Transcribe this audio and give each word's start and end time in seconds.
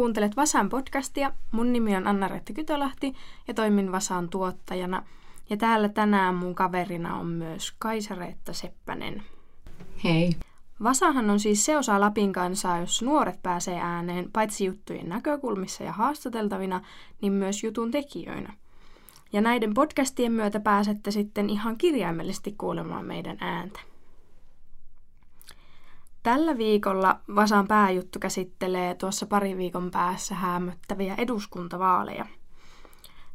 Kuuntelet 0.00 0.36
Vasan 0.36 0.68
podcastia. 0.68 1.32
Mun 1.52 1.72
nimi 1.72 1.96
on 1.96 2.06
Anna-Reetta 2.06 2.52
Kytölahti 2.52 3.14
ja 3.48 3.54
toimin 3.54 3.92
Vasan 3.92 4.28
tuottajana. 4.28 5.02
Ja 5.50 5.56
täällä 5.56 5.88
tänään 5.88 6.34
mun 6.34 6.54
kaverina 6.54 7.16
on 7.16 7.26
myös 7.26 7.72
Kaisa-Reetta 7.78 8.52
Seppänen. 8.52 9.22
Hei. 10.04 10.32
Vasahan 10.82 11.30
on 11.30 11.40
siis 11.40 11.64
se 11.64 11.78
osa 11.78 12.00
Lapin 12.00 12.32
kansaa, 12.32 12.78
jos 12.78 13.02
nuoret 13.02 13.42
pääsee 13.42 13.80
ääneen 13.80 14.30
paitsi 14.32 14.64
juttujen 14.64 15.08
näkökulmissa 15.08 15.84
ja 15.84 15.92
haastateltavina, 15.92 16.80
niin 17.20 17.32
myös 17.32 17.64
jutun 17.64 17.90
tekijöinä. 17.90 18.52
Ja 19.32 19.40
näiden 19.40 19.74
podcastien 19.74 20.32
myötä 20.32 20.60
pääsette 20.60 21.10
sitten 21.10 21.50
ihan 21.50 21.78
kirjaimellisesti 21.78 22.54
kuulemaan 22.58 23.04
meidän 23.04 23.36
ääntä. 23.40 23.80
Tällä 26.22 26.58
viikolla 26.58 27.20
Vasan 27.34 27.68
pääjuttu 27.68 28.18
käsittelee 28.18 28.94
tuossa 28.94 29.26
pari 29.26 29.56
viikon 29.56 29.90
päässä 29.90 30.34
häämöttäviä 30.34 31.14
eduskuntavaaleja. 31.18 32.26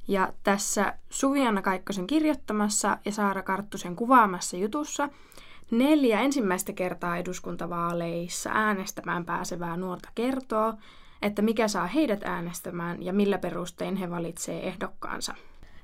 Ja 0.08 0.34
tässä 0.44 0.94
Suviana 1.10 1.62
Kaikkosen 1.62 2.08
kirjoittamassa 2.08 2.98
ja 3.06 3.12
Saara 3.12 3.44
Karttusen 3.44 3.96
kuvaamassa 3.96 4.58
jutussa 4.58 5.10
neljä 5.72 6.20
ensimmäistä 6.20 6.74
kertaa 6.74 7.18
eduskuntavaaleissa 7.18 8.50
äänestämään 8.54 9.26
pääsevää 9.26 9.78
nuorta 9.78 10.10
kertoo, 10.16 10.74
että 11.22 11.42
mikä 11.42 11.68
saa 11.68 11.88
heidät 11.88 12.24
äänestämään 12.24 13.04
ja 13.04 13.14
millä 13.14 13.38
perustein 13.38 13.96
he 13.96 14.10
valitsee 14.10 14.68
ehdokkaansa. 14.68 15.36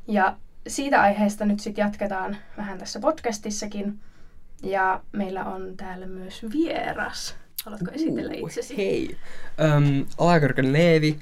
Ja 0.07 0.37
siitä 0.67 1.01
aiheesta 1.01 1.45
nyt 1.45 1.59
sitten 1.59 1.83
jatketaan 1.83 2.37
vähän 2.57 2.77
tässä 2.77 2.99
podcastissakin. 2.99 3.99
Ja 4.63 5.01
meillä 5.11 5.45
on 5.45 5.77
täällä 5.77 6.07
myös 6.07 6.45
vieras. 6.53 7.35
Haluatko 7.65 7.91
esitellä 7.91 8.33
itsesi? 8.33 8.77
Hei, 8.77 9.17
um, 9.77 10.05
Alakarkan 10.17 10.73
Leevi. 10.73 11.19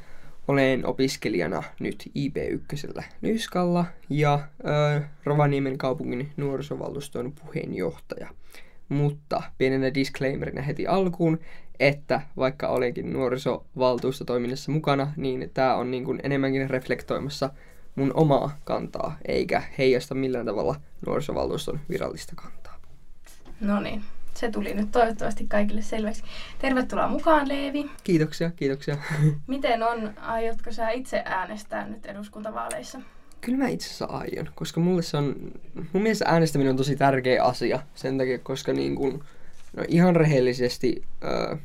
Olen 0.48 0.86
opiskelijana 0.86 1.64
nyt 1.80 2.10
IP1 2.20 3.04
Nyskalla 3.22 3.86
ja 4.10 4.34
uh, 4.36 5.04
Rovaniemen 5.24 5.78
kaupungin 5.78 6.32
nuorisovaltuuston 6.38 7.32
puheenjohtaja. 7.32 8.30
Mutta 8.90 9.44
pienenä 9.58 9.94
disclaimerina 9.94 10.62
heti 10.62 10.88
alkuun, 10.88 11.40
että 11.80 12.22
vaikka 12.38 12.68
olenkin 12.68 13.14
nuorisovaltuustotoiminnassa 13.14 14.72
mukana, 14.72 15.14
niin 15.18 15.52
tämä 15.54 15.76
on 15.76 15.92
niin 15.92 16.06
kuin 16.06 16.20
enemmänkin 16.24 16.70
reflektoimassa 16.70 17.50
mun 17.96 18.12
omaa 18.14 18.58
kantaa, 18.64 19.18
eikä 19.28 19.64
heijasta 19.78 20.16
millään 20.16 20.46
tavalla 20.46 20.76
nuorisovaltuuston 21.06 21.80
virallista 21.90 22.34
kantaa. 22.36 22.69
No 23.62 23.82
niin, 23.82 24.04
se 24.34 24.52
tuli 24.52 24.74
nyt 24.74 24.92
toivottavasti 24.92 25.46
kaikille 25.48 25.82
selväksi. 25.82 26.24
Tervetuloa 26.60 27.08
mukaan, 27.08 27.48
Leevi. 27.48 27.90
Kiitoksia, 28.04 28.52
kiitoksia. 28.52 28.98
Miten 29.48 29.84
on, 29.84 30.14
aiotko 30.22 30.72
sä 30.72 30.90
itse 30.90 31.22
äänestää 31.26 31.88
nyt 31.88 32.06
eduskuntavaaleissa? 32.06 33.02
Kyllä 33.42 33.58
mä 33.58 33.68
itse 33.68 33.88
asiassa 33.88 34.06
aion, 34.06 34.50
koska 34.56 34.80
mulle 34.80 35.02
se 35.02 35.18
on, 35.18 35.36
mun 35.94 36.04
mielestä 36.04 36.26
äänestäminen 36.28 36.72
on 36.72 36.78
tosi 36.78 36.96
tärkeä 36.96 37.44
asia 37.44 37.80
sen 37.96 38.18
takia, 38.18 38.40
koska 38.40 38.74
niin 38.74 38.96
kun, 38.96 39.24
no 39.78 39.84
ihan 39.88 40.16
rehellisesti 40.16 41.04
öö, 41.24 41.56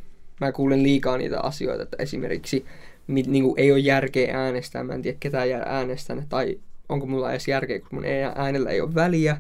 mä 0.41 0.53
kuulen 0.53 0.83
liikaa 0.83 1.19
niitä 1.19 1.41
asioita, 1.41 1.83
että 1.83 1.97
esimerkiksi 2.01 2.67
mit, 3.07 3.27
niin 3.27 3.45
kuin 3.45 3.61
ei 3.61 3.73
ole 3.73 3.79
järkeä 3.79 4.39
äänestää, 4.39 4.85
mä 4.85 4.95
en 4.95 5.03
tiedä 5.03 5.17
ketään 5.21 5.51
jää 5.51 5.63
äänestän, 5.67 6.27
tai 6.29 6.59
onko 6.89 7.07
mulla 7.07 7.31
edes 7.31 7.49
järkeä, 7.49 7.81
kun 7.81 7.89
mun 7.93 8.05
äänellä 8.35 8.71
ei 8.71 8.81
ole 8.81 8.95
väliä. 8.95 9.37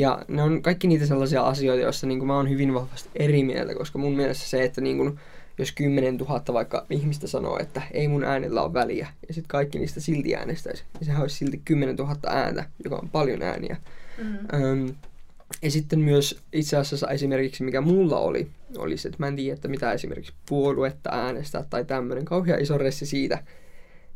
Ja 0.00 0.22
ne 0.28 0.42
on 0.42 0.62
kaikki 0.62 0.88
niitä 0.88 1.06
sellaisia 1.06 1.42
asioita, 1.42 1.82
joissa 1.82 2.06
niin 2.06 2.18
kuin 2.18 2.26
mä 2.26 2.36
oon 2.36 2.50
hyvin 2.50 2.74
vahvasti 2.74 3.08
eri 3.14 3.44
mieltä, 3.44 3.74
koska 3.74 3.98
mun 3.98 4.16
mielestä 4.16 4.44
se, 4.44 4.62
että 4.62 4.80
niin 4.80 4.96
kuin, 4.96 5.18
jos 5.58 5.72
10 5.72 6.16
000 6.16 6.42
vaikka 6.52 6.86
ihmistä 6.90 7.26
sanoo, 7.26 7.58
että 7.58 7.82
ei 7.92 8.08
mun 8.08 8.24
äänellä 8.24 8.62
ole 8.62 8.74
väliä, 8.74 9.08
ja 9.28 9.34
sitten 9.34 9.48
kaikki 9.48 9.78
niistä 9.78 10.00
silti 10.00 10.36
äänestäisi, 10.36 10.84
niin 10.94 11.06
sehän 11.06 11.22
olisi 11.22 11.36
silti 11.36 11.60
10 11.64 11.96
000 11.96 12.16
ääntä, 12.26 12.64
joka 12.84 12.96
on 12.96 13.08
paljon 13.08 13.42
ääniä. 13.42 13.76
Mm. 14.18 14.38
Öm, 14.54 14.94
ja 15.62 15.70
sitten 15.70 15.98
myös 15.98 16.40
itse 16.52 16.76
asiassa 16.76 17.08
esimerkiksi, 17.08 17.64
mikä 17.64 17.80
mulla 17.80 18.18
oli, 18.18 18.48
oli 18.76 18.96
se, 18.96 19.08
että 19.08 19.22
mä 19.22 19.28
en 19.28 19.36
tiedä, 19.36 19.54
että 19.54 19.68
mitä 19.68 19.92
esimerkiksi 19.92 20.32
puoluetta 20.48 21.10
äänestää 21.12 21.64
tai 21.70 21.84
tämmöinen 21.84 22.24
kauhean 22.24 22.60
iso 22.60 22.78
ressi 22.78 23.06
siitä, 23.06 23.38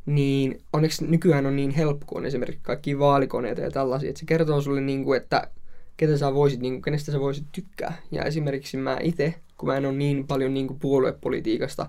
niin 0.07 0.61
onneksi 0.73 1.07
nykyään 1.07 1.47
on 1.47 1.57
niin 1.57 1.71
helppo, 1.71 2.07
kun 2.07 2.19
on 2.19 2.27
esimerkiksi 2.27 2.61
kaikki 2.63 2.99
vaalikoneita 2.99 3.61
ja 3.61 3.71
tällaisia, 3.71 4.09
että 4.09 4.21
se 4.21 4.27
kertoo 4.27 4.61
sulle, 4.61 4.81
niin 4.81 5.05
kuin, 5.05 5.17
että 5.17 5.49
ketä 5.97 6.17
sä 6.17 6.35
voisit, 6.35 6.61
niin 6.61 6.75
kuin, 6.75 6.83
kenestä 6.83 7.13
sä 7.13 7.21
voisit 7.21 7.47
tykkää. 7.53 7.97
Ja 8.11 8.25
esimerkiksi 8.25 8.77
mä 8.77 8.99
itse, 9.03 9.35
kun 9.59 9.69
mä 9.69 9.77
en 9.77 9.87
ole 9.87 9.95
niin 9.95 10.27
paljon 10.27 10.55
niin 10.55 10.67
kuin 10.67 10.79
puoluepolitiikasta, 10.79 11.87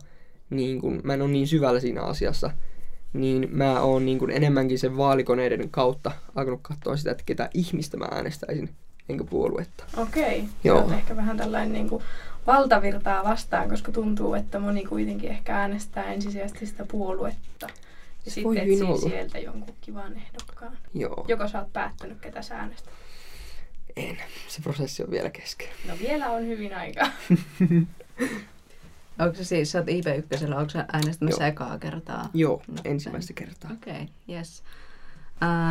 niin 0.50 0.82
kuin, 0.82 1.02
mä 1.04 1.14
en 1.14 1.22
ole 1.22 1.32
niin 1.32 1.48
syvällä 1.48 1.80
siinä 1.80 2.02
asiassa, 2.02 2.52
niin 3.14 3.48
mä 3.52 3.82
oon 3.82 4.06
niin 4.06 4.20
kuin 4.20 4.32
enemmänkin 4.32 4.80
sen 4.80 4.98
vaalikoneiden 4.98 5.70
kautta 5.70 6.12
alkanut 6.36 6.60
katsoa 6.64 6.98
sitä, 6.98 7.12
että 7.12 7.24
ketä 7.26 7.50
ihmistä 7.54 7.98
mä 7.98 8.08
äänestäisin 8.12 8.70
enkä 9.10 9.24
puoluetta. 9.24 9.84
Okei, 9.98 10.44
Joo. 10.64 10.90
Sä 10.90 10.96
ehkä 10.96 11.16
vähän 11.16 11.38
tällainen 11.38 11.74
niin 11.74 11.90
kuin 11.90 12.04
valtavirtaa 12.48 13.24
vastaan, 13.24 13.70
koska 13.70 13.92
tuntuu, 13.92 14.34
että 14.34 14.60
moni 14.60 14.86
kuitenkin 14.86 15.30
ehkä 15.30 15.58
äänestää 15.58 16.14
ensisijaisesti 16.14 16.66
sitä 16.66 16.86
puoluetta. 16.86 17.68
Ja 18.26 18.32
sitten 18.32 18.58
etsii 18.58 19.10
sieltä 19.10 19.40
jonkun 19.40 19.76
kivan 19.82 20.14
ehdokkaan. 20.14 20.78
Joo. 20.94 21.26
Joko 21.28 21.48
sä 21.48 21.60
oot 21.60 21.74
päättänyt, 21.74 22.18
ketä 22.22 22.42
sä 22.42 22.56
äänestät? 22.56 22.94
En. 23.98 24.18
Se 24.48 24.62
prosessi 24.62 25.04
on 25.04 25.12
vielä 25.12 25.30
kesken. 25.30 25.68
No 25.88 25.94
vielä 26.00 26.30
on 26.30 26.48
hyvin 26.48 26.78
aikaa. 26.78 27.08
Onko 29.20 29.36
se 29.36 29.44
siis, 29.44 29.72
sä 29.72 29.80
oot 29.80 29.88
IP1, 29.88 30.56
onko 30.56 30.70
sä 30.70 30.86
äänestämässä 30.94 31.44
Joo. 31.44 31.50
ekaa 31.50 31.78
kertaa? 31.80 32.30
Joo, 32.34 32.62
ensimmäistä 32.86 33.34
kertaa. 33.34 33.72
Okei, 33.74 33.94
okay, 33.94 34.08
yes. 34.30 34.64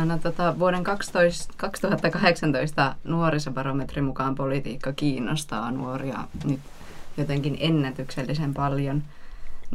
No, 0.05 0.17
tota, 0.17 0.59
vuoden 0.59 0.83
12, 0.83 1.53
2018 1.57 2.95
nuorisobarometrin 3.03 4.03
mukaan 4.03 4.35
politiikka 4.35 4.93
kiinnostaa 4.93 5.71
nuoria 5.71 6.27
nyt 6.43 6.59
jotenkin 7.17 7.57
ennätyksellisen 7.59 8.53
paljon. 8.53 9.03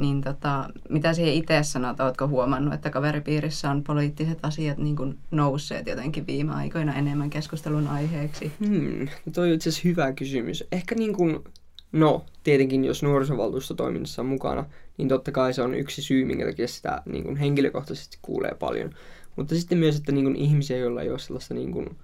Niin 0.00 0.20
tota, 0.20 0.68
mitä 0.88 1.12
siihen 1.12 1.34
itse 1.34 1.62
sanot? 1.62 2.00
Oletko 2.00 2.28
huomannut, 2.28 2.74
että 2.74 2.90
kaveripiirissä 2.90 3.70
on 3.70 3.84
poliittiset 3.84 4.38
asiat 4.42 4.78
niin 4.78 4.96
kuin 4.96 5.18
nousseet 5.30 5.86
jotenkin 5.86 6.26
viime 6.26 6.52
aikoina 6.52 6.94
enemmän 6.94 7.30
keskustelun 7.30 7.88
aiheeksi? 7.88 8.52
Hmm, 8.66 9.08
toi 9.32 9.48
on 9.48 9.54
itse 9.54 9.68
asiassa 9.68 9.88
hyvä 9.88 10.12
kysymys. 10.12 10.64
Ehkä 10.72 10.94
niin 10.94 11.12
kuin, 11.12 11.44
no 11.92 12.24
tietenkin 12.42 12.84
jos 12.84 13.02
nuorisovaltuustotoiminnassa 13.02 14.22
on 14.22 14.28
mukana, 14.28 14.64
niin 14.98 15.08
totta 15.08 15.32
kai 15.32 15.54
se 15.54 15.62
on 15.62 15.74
yksi 15.74 16.02
syy, 16.02 16.24
minkä 16.24 16.46
takia 16.46 16.68
sitä 16.68 17.02
niin 17.06 17.24
kuin 17.24 17.36
henkilökohtaisesti 17.36 18.18
kuulee 18.22 18.54
paljon. 18.58 18.90
Mutta 19.36 19.54
sitten 19.54 19.78
myös, 19.78 19.96
että 19.96 20.12
niin 20.12 20.24
kuin 20.24 20.36
ihmisiä, 20.36 20.76
joilla 20.76 21.02
ei 21.02 21.10
ole 21.10 21.18
sellaista 21.18 21.54
niin 21.54 21.72
kuin 21.72 21.96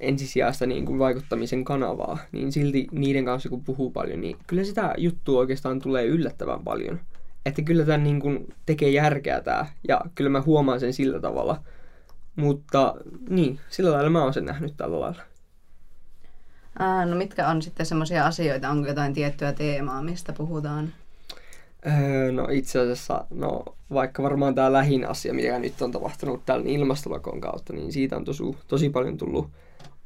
ensisijaista 0.00 0.66
niin 0.66 0.86
kuin 0.86 0.98
vaikuttamisen 0.98 1.64
kanavaa, 1.64 2.18
niin 2.32 2.52
silti 2.52 2.86
niiden 2.92 3.24
kanssa 3.24 3.48
kun 3.48 3.64
puhuu 3.64 3.90
paljon, 3.90 4.20
niin 4.20 4.36
kyllä 4.46 4.64
sitä 4.64 4.94
juttua 4.98 5.38
oikeastaan 5.38 5.80
tulee 5.80 6.06
yllättävän 6.06 6.64
paljon. 6.64 7.00
Että 7.46 7.62
kyllä 7.62 7.84
tämä 7.84 7.98
niin 7.98 8.20
kuin 8.20 8.54
tekee 8.66 8.90
järkeä 8.90 9.40
tämä, 9.40 9.66
ja 9.88 10.00
kyllä 10.14 10.30
mä 10.30 10.42
huomaan 10.42 10.80
sen 10.80 10.92
sillä 10.92 11.20
tavalla. 11.20 11.62
Mutta 12.36 12.94
niin, 13.28 13.60
sillä 13.68 13.92
lailla 13.92 14.10
mä 14.10 14.22
oon 14.22 14.34
sen 14.34 14.44
nähnyt 14.44 14.76
tällä 14.76 15.00
lailla. 15.00 15.22
Ää, 16.78 17.06
no 17.06 17.16
mitkä 17.16 17.48
on 17.48 17.62
sitten 17.62 17.86
semmoisia 17.86 18.26
asioita, 18.26 18.70
onko 18.70 18.88
jotain 18.88 19.14
tiettyä 19.14 19.52
teemaa, 19.52 20.02
mistä 20.02 20.32
puhutaan? 20.32 20.92
Öö, 21.86 22.32
no 22.32 22.48
itse 22.50 22.78
asiassa, 22.78 23.24
no 23.30 23.64
vaikka 23.92 24.22
varmaan 24.22 24.54
tämä 24.54 24.72
lähin 24.72 25.08
asia, 25.08 25.34
mikä 25.34 25.58
nyt 25.58 25.82
on 25.82 25.92
tapahtunut 25.92 26.46
tällä 26.46 26.64
ilmastolakon 26.68 27.40
kautta, 27.40 27.72
niin 27.72 27.92
siitä 27.92 28.16
on 28.16 28.24
tosi, 28.24 28.42
tosi 28.68 28.90
paljon 28.90 29.16
tullut 29.16 29.50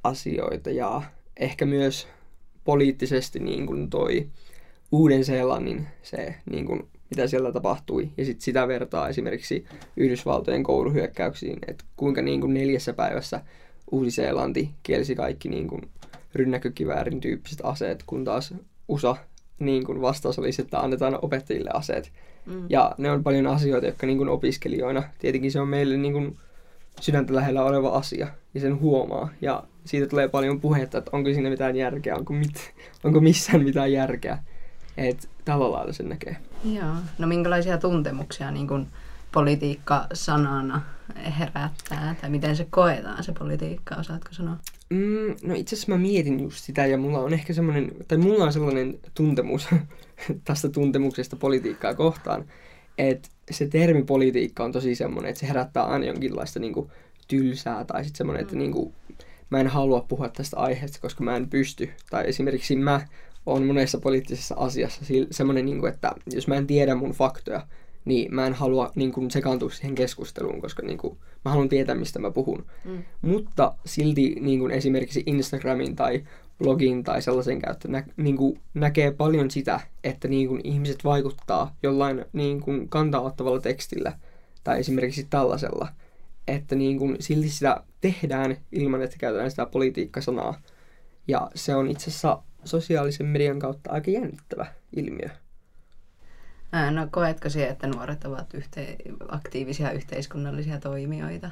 asioita 0.04 0.70
ja 0.70 1.02
ehkä 1.36 1.66
myös 1.66 2.08
poliittisesti 2.64 3.38
niin 3.38 3.66
kuin 3.66 3.90
toi 3.90 4.28
Uuden-Seelannin 4.92 5.86
se, 6.02 6.34
niin 6.50 6.66
kuin, 6.66 6.88
mitä 7.10 7.26
siellä 7.26 7.52
tapahtui, 7.52 8.10
ja 8.16 8.24
sitten 8.24 8.44
sitä 8.44 8.68
vertaa 8.68 9.08
esimerkiksi 9.08 9.64
Yhdysvaltojen 9.96 10.62
kouluhyökkäyksiin, 10.62 11.58
että 11.66 11.84
kuinka 11.96 12.22
niin 12.22 12.40
kuin 12.40 12.54
neljässä 12.54 12.92
päivässä 12.92 13.40
Uusi-Seelanti 13.90 14.70
kielsi 14.82 15.14
kaikki 15.14 15.48
niin 15.48 15.68
kuin 15.68 15.82
rynnäkökiväärin 16.34 17.20
tyyppiset 17.20 17.60
aseet, 17.62 18.02
kun 18.06 18.24
taas 18.24 18.54
USA 18.88 19.16
niin 19.58 19.84
kuin 19.84 20.00
vastaus 20.00 20.38
olisi, 20.38 20.62
että 20.62 20.80
annetaan 20.80 21.18
opettajille 21.22 21.70
aseet. 21.74 22.12
Mm. 22.46 22.66
Ja 22.68 22.94
ne 22.98 23.10
on 23.10 23.22
paljon 23.22 23.46
asioita, 23.46 23.86
jotka 23.86 24.06
niin 24.06 24.18
kuin 24.18 24.28
opiskelijoina, 24.28 25.02
tietenkin 25.18 25.52
se 25.52 25.60
on 25.60 25.68
meille 25.68 25.96
niin 25.96 26.12
kuin 26.12 26.38
sydäntä 27.00 27.34
lähellä 27.34 27.64
oleva 27.64 27.88
asia, 27.88 28.28
ja 28.54 28.60
sen 28.60 28.80
huomaa. 28.80 29.28
Ja 29.40 29.64
siitä 29.84 30.06
tulee 30.06 30.28
paljon 30.28 30.60
puhetta, 30.60 30.98
että 30.98 31.10
onko 31.12 31.30
siinä 31.32 31.50
mitään 31.50 31.76
järkeä, 31.76 32.16
onko, 32.16 32.32
mit, 32.32 32.74
onko 33.04 33.20
missään 33.20 33.64
mitään 33.64 33.92
järkeä. 33.92 34.38
Että 34.96 35.28
tällä 35.44 35.72
lailla 35.72 35.92
sen 35.92 36.08
näkee. 36.08 36.36
Joo. 36.64 36.94
No 37.18 37.26
minkälaisia 37.26 37.78
tuntemuksia 37.78 38.50
niin 38.50 38.68
kuin 38.68 38.86
politiikka 39.32 40.06
sanana 40.12 40.82
herättää? 41.38 42.14
Tai 42.20 42.30
miten 42.30 42.56
se 42.56 42.66
koetaan 42.70 43.24
se 43.24 43.32
politiikka, 43.32 43.94
osaatko 43.94 44.32
sanoa? 44.32 44.56
Mm, 44.90 45.36
no 45.42 45.54
itse 45.54 45.76
asiassa 45.76 45.92
mä 45.92 45.98
mietin 45.98 46.40
just 46.40 46.58
sitä 46.58 46.86
ja 46.86 46.98
mulla 46.98 47.18
on 47.18 47.32
ehkä 47.32 47.52
semmoinen, 47.52 47.92
tai 48.08 48.18
mulla 48.18 48.44
on 48.44 48.52
sellainen 48.52 48.98
tuntemus 49.14 49.68
tästä 50.44 50.68
tuntemuksesta 50.68 51.36
politiikkaa 51.36 51.94
kohtaan, 51.94 52.44
että 52.98 53.28
se 53.52 53.66
termi 53.66 54.02
politiikka 54.02 54.64
on 54.64 54.72
tosi 54.72 54.94
semmoinen, 54.94 55.30
että 55.30 55.40
se 55.40 55.48
herättää 55.48 55.84
aina 55.84 56.06
jonkinlaista 56.06 56.60
niin 56.60 56.72
kuin, 56.72 56.90
tylsää 57.28 57.84
tai 57.84 58.04
sitten 58.04 58.18
semmoinen, 58.18 58.42
että 58.42 58.56
niin 58.56 58.72
kuin, 58.72 58.92
mä 59.50 59.60
en 59.60 59.66
halua 59.66 60.04
puhua 60.08 60.28
tästä 60.28 60.56
aiheesta, 60.56 61.00
koska 61.00 61.24
mä 61.24 61.36
en 61.36 61.48
pysty. 61.48 61.90
Tai 62.10 62.28
esimerkiksi 62.28 62.76
mä 62.76 63.06
oon 63.46 63.64
monessa 63.66 63.98
poliittisessa 63.98 64.54
asiassa 64.58 65.04
semmoinen, 65.30 65.64
niin 65.64 65.80
kuin, 65.80 65.92
että 65.92 66.12
jos 66.32 66.48
mä 66.48 66.54
en 66.54 66.66
tiedä 66.66 66.94
mun 66.94 67.10
faktoja, 67.10 67.66
niin 68.04 68.34
mä 68.34 68.46
en 68.46 68.54
halua 68.54 68.90
niin 68.94 69.12
kuin, 69.12 69.30
sekaantua 69.30 69.70
siihen 69.70 69.94
keskusteluun, 69.94 70.60
koska 70.60 70.82
niin 70.82 70.98
kuin, 70.98 71.18
mä 71.44 71.50
haluan 71.50 71.68
tietää, 71.68 71.94
mistä 71.94 72.18
mä 72.18 72.30
puhun. 72.30 72.64
Mm. 72.84 73.02
Mutta 73.22 73.74
silti 73.86 74.36
niin 74.40 74.58
kuin, 74.60 74.72
esimerkiksi 74.72 75.22
Instagramin 75.26 75.96
tai 75.96 76.24
blogin 76.62 77.04
tai 77.04 77.22
sellaisen 77.22 77.62
käyttö 77.62 77.88
nä, 77.88 78.04
niin 78.16 78.36
kuin, 78.36 78.60
näkee 78.74 79.10
paljon 79.10 79.50
sitä, 79.50 79.80
että 80.04 80.28
niin 80.28 80.48
kuin, 80.48 80.60
ihmiset 80.64 81.04
vaikuttaa 81.04 81.76
jollain 81.82 82.24
niin 82.32 82.60
kuin, 82.60 82.88
kantaa 82.88 83.20
ottavalla 83.20 83.60
tekstillä 83.60 84.18
tai 84.64 84.80
esimerkiksi 84.80 85.26
tällaisella. 85.30 85.88
Että 86.48 86.74
niin 86.74 86.98
kuin, 86.98 87.16
silti 87.20 87.50
sitä 87.50 87.82
tehdään 88.00 88.56
ilman, 88.72 89.02
että 89.02 89.16
käytetään 89.18 89.50
sitä 89.50 89.66
politiikkasanaa. 89.66 90.60
Ja 91.28 91.50
se 91.54 91.74
on 91.74 91.90
itse 91.90 92.10
asiassa 92.10 92.42
sosiaalisen 92.64 93.26
median 93.26 93.58
kautta 93.58 93.90
aika 93.90 94.10
jännittävä 94.10 94.66
ilmiö. 94.96 95.28
No 96.90 97.08
koetko 97.10 97.48
se, 97.48 97.68
että 97.68 97.86
nuoret 97.86 98.24
ovat 98.24 98.54
yhte- 98.54 99.16
aktiivisia 99.28 99.90
yhteiskunnallisia 99.90 100.80
toimijoita? 100.80 101.50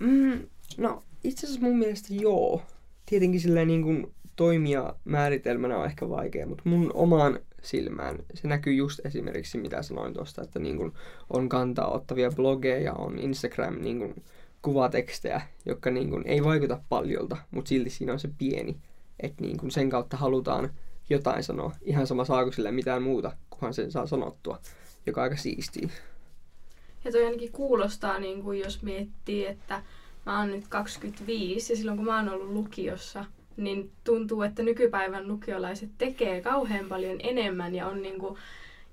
Mm, 0.00 0.48
no 0.78 1.02
itse 1.24 1.46
asiassa 1.46 1.62
mun 1.62 1.78
mielestä 1.78 2.14
joo. 2.14 2.62
Tietenkin 3.10 3.40
silleen 3.40 3.68
niin 3.68 3.82
kuin 3.82 4.14
toimia 4.36 4.94
määritelmänä 5.04 5.78
on 5.78 5.86
ehkä 5.86 6.08
vaikea, 6.08 6.46
mutta 6.46 6.62
mun 6.66 6.90
omaan 6.94 7.38
silmään 7.62 8.18
se 8.34 8.48
näkyy 8.48 8.72
just 8.72 9.00
esimerkiksi 9.06 9.58
mitä 9.58 9.82
sanoin 9.82 10.14
tuosta, 10.14 10.42
että 10.42 10.58
niin 10.58 10.76
kuin 10.76 10.92
on 11.30 11.48
kantaa 11.48 11.90
ottavia 11.90 12.30
blogeja, 12.30 12.92
on 12.92 13.18
Instagram 13.18 13.80
niin 13.80 13.98
kuin 13.98 14.22
kuvatekstejä, 14.62 15.40
jotka 15.66 15.90
niin 15.90 16.10
kuin 16.10 16.26
ei 16.26 16.44
vaikuta 16.44 16.80
paljolta, 16.88 17.36
mutta 17.50 17.68
silti 17.68 17.90
siinä 17.90 18.12
on 18.12 18.18
se 18.18 18.28
pieni, 18.38 18.76
että 19.20 19.42
niin 19.42 19.56
kuin 19.58 19.70
sen 19.70 19.90
kautta 19.90 20.16
halutaan 20.16 20.70
jotain 21.10 21.42
sanoa. 21.42 21.72
Ihan 21.82 22.06
sama 22.06 22.24
saako 22.24 22.52
sille 22.52 22.70
mitään 22.70 23.02
muuta, 23.02 23.32
kunhan 23.50 23.74
sen 23.74 23.90
saa 23.90 24.06
sanottua, 24.06 24.58
joka 25.06 25.22
aika 25.22 25.36
siistiä. 25.36 25.88
Ja 27.04 27.12
toi 27.12 27.24
ainakin 27.24 27.52
kuulostaa, 27.52 28.18
niin 28.18 28.42
kuin 28.42 28.60
jos 28.60 28.82
miettii, 28.82 29.46
että 29.46 29.82
mä 30.26 30.38
oon 30.38 30.50
nyt 30.50 30.68
25 30.68 31.72
ja 31.72 31.76
silloin 31.76 31.96
kun 31.96 32.06
mä 32.06 32.16
oon 32.16 32.28
ollut 32.28 32.52
lukiossa, 32.52 33.24
niin 33.56 33.90
tuntuu, 34.04 34.42
että 34.42 34.62
nykypäivän 34.62 35.28
lukiolaiset 35.28 35.90
tekee 35.98 36.40
kauhean 36.40 36.86
paljon 36.88 37.16
enemmän 37.22 37.74
ja 37.74 37.86
on 37.86 38.02
niin 38.02 38.18
kuin 38.18 38.38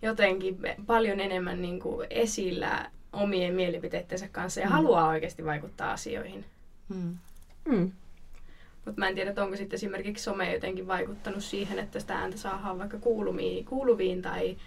jotenkin 0.02 0.60
paljon 0.86 1.20
enemmän 1.20 1.62
niin 1.62 1.80
kuin 1.80 2.08
esillä 2.10 2.92
omien 3.14 3.54
mielipiteittensä 3.54 4.28
kanssa 4.28 4.60
ja 4.60 4.66
mm. 4.66 4.72
haluaa 4.72 5.08
oikeasti 5.08 5.46
vaikuttaa 5.46 5.92
asioihin. 5.92 6.46
Mm. 6.90 7.18
Mm. 7.66 7.92
Mutta 8.86 9.00
mä 9.00 9.08
en 9.08 9.16
tiedä, 9.16 9.44
onko 9.44 9.56
sitten 9.56 9.78
esimerkiksi 9.78 10.24
some 10.24 10.54
jotenkin 10.54 10.88
vaikuttanut 10.88 11.44
siihen, 11.44 11.80
että 11.80 12.00
sitä 12.00 12.16
ääntä 12.16 12.38
saadaan 12.38 12.80
vaikka 12.80 12.98
kuuluviin, 12.98 13.66
kuuluviin 13.66 14.22
tai 14.22 14.58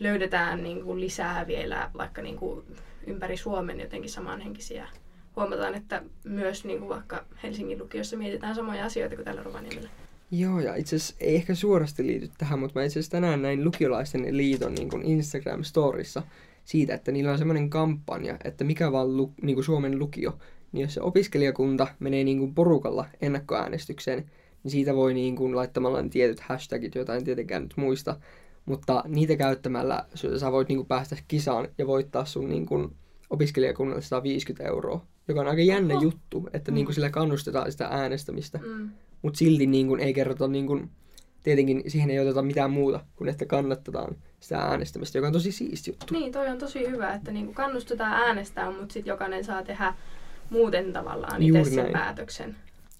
löydetään 0.00 0.62
niin 0.62 0.84
kuin 0.84 1.00
lisää 1.00 1.46
vielä 1.46 1.90
vaikka 1.96 2.22
niin 2.22 2.36
kuin 2.36 2.64
ympäri 3.06 3.36
Suomen 3.36 3.80
jotenkin 3.80 4.10
samanhenkisiä. 4.10 4.88
Huomataan, 5.36 5.74
että 5.74 6.02
myös 6.24 6.64
niin 6.64 6.78
kuin 6.78 6.88
vaikka 6.88 7.24
Helsingin 7.42 7.78
lukiossa 7.78 8.16
mietitään 8.16 8.54
samoja 8.54 8.84
asioita 8.84 9.16
kuin 9.16 9.24
täällä 9.24 9.42
Rovaniemellä. 9.42 9.90
Joo, 10.30 10.60
ja 10.60 10.74
itse 10.74 10.96
asiassa 10.96 11.14
ei 11.20 11.34
ehkä 11.34 11.54
suorasti 11.54 12.06
liity 12.06 12.30
tähän, 12.38 12.58
mutta 12.58 12.78
mä 12.78 12.84
itse 12.84 12.98
asiassa 12.98 13.10
tänään 13.10 13.42
näin 13.42 13.64
lukiolaisten 13.64 14.36
liiton 14.36 14.74
niin 14.74 14.90
kuin 14.90 15.02
Instagram-storissa 15.02 16.22
siitä, 16.64 16.94
että 16.94 17.12
niillä 17.12 17.32
on 17.32 17.38
semmoinen 17.38 17.70
kampanja, 17.70 18.36
että 18.44 18.64
mikä 18.64 18.92
vaan 18.92 19.16
lu, 19.16 19.32
niin 19.42 19.56
kuin 19.56 19.64
Suomen 19.64 19.98
lukio, 19.98 20.38
niin 20.72 20.82
jos 20.82 20.94
se 20.94 21.00
opiskelijakunta 21.00 21.86
menee 21.98 22.24
niin 22.24 22.38
kuin 22.38 22.54
porukalla 22.54 23.04
ennakkoäänestykseen, 23.22 24.30
niin 24.62 24.70
siitä 24.70 24.94
voi 24.94 25.14
niin 25.14 25.36
kuin 25.36 25.56
laittamalla 25.56 26.04
tietyt 26.10 26.40
hashtagit, 26.40 26.94
joita 26.94 27.14
en 27.14 27.24
tietenkään 27.24 27.62
nyt 27.62 27.76
muista, 27.76 28.16
mutta 28.64 29.04
niitä 29.08 29.36
käyttämällä 29.36 30.06
sä 30.36 30.52
voit 30.52 30.68
niin 30.68 30.78
kuin 30.78 30.88
päästä 30.88 31.16
kisaan 31.28 31.68
ja 31.78 31.86
voittaa 31.86 32.24
sun 32.24 32.48
niin 32.48 32.66
kuin 32.66 32.96
opiskelijakunnalle 33.30 34.02
150 34.02 34.64
euroa, 34.68 35.06
joka 35.28 35.40
on 35.40 35.48
aika 35.48 35.62
jännä 35.62 35.94
Oho. 35.94 36.02
juttu, 36.02 36.48
että 36.52 36.70
mm. 36.70 36.74
niin 36.74 36.84
kuin 36.84 36.94
sillä 36.94 37.10
kannustetaan 37.10 37.72
sitä 37.72 37.86
äänestämistä, 37.86 38.58
mm. 38.58 38.90
mutta 39.22 39.38
silti 39.38 39.66
niin 39.66 39.86
kuin 39.86 40.00
ei 40.00 40.14
kerrota, 40.14 40.48
niin 40.48 40.66
kuin, 40.66 40.90
tietenkin 41.42 41.82
siihen 41.88 42.10
ei 42.10 42.18
oteta 42.18 42.42
mitään 42.42 42.70
muuta 42.70 43.00
kuin 43.16 43.28
että 43.28 43.46
kannatetaan 43.46 44.16
sitä 44.40 44.58
äänestämistä, 44.58 45.18
joka 45.18 45.26
on 45.26 45.32
tosi 45.32 45.52
siisti 45.52 45.90
juttu. 45.90 46.14
Niin, 46.14 46.32
toi 46.32 46.48
on 46.48 46.58
tosi 46.58 46.90
hyvä, 46.90 47.14
että 47.14 47.30
niin 47.32 47.44
kuin 47.44 47.54
kannustetaan 47.54 48.12
äänestää, 48.12 48.70
mutta 48.70 48.92
sitten 48.92 49.10
jokainen 49.10 49.44
saa 49.44 49.62
tehdä 49.62 49.94
muuten 50.50 50.92
tavallaan 50.92 51.42
itse 51.42 51.64
sen 51.64 51.76
näin. 51.76 51.92
päätöksen. 51.92 52.56